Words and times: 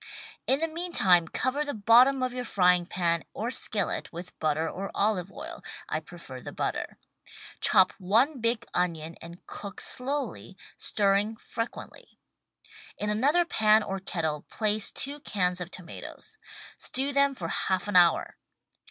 In 0.47 0.61
the 0.61 0.67
meantime 0.67 1.27
cover 1.27 1.63
the 1.63 1.75
bottom 1.75 2.23
of 2.23 2.33
your 2.33 2.43
frying 2.43 2.87
pan 2.87 3.23
or 3.35 3.51
skillet 3.51 4.11
with 4.11 4.35
butter 4.39 4.67
or 4.67 4.89
olive 4.95 5.31
oil 5.31 5.63
(I 5.87 5.99
prefer 5.99 6.39
the 6.39 6.51
butter). 6.51 6.97
Chop 7.59 7.91
one 7.99 8.39
big 8.41 8.65
onion 8.73 9.15
and 9.21 9.45
cook 9.45 9.79
slowly, 9.79 10.57
stirring 10.75 11.37
frequently. 11.37 12.17
In 12.97 13.11
another 13.11 13.45
pan 13.45 13.83
or 13.83 13.99
kettle 13.99 14.41
place 14.49 14.91
two 14.91 15.19
cans 15.19 15.61
of 15.61 15.69
tomatoes. 15.69 16.39
Stew 16.79 17.13
them 17.13 17.35
for 17.35 17.49
half 17.49 17.87
an 17.87 17.95
hour. 17.95 18.37